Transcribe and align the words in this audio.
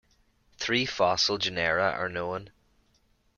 Three 0.57 0.87
fossil 0.87 1.37
genera 1.37 1.91
are 1.91 2.09
known. 2.09 2.49